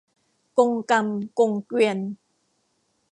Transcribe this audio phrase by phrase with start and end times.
[0.59, 1.05] กงกรรม
[1.39, 1.97] กงเกวียน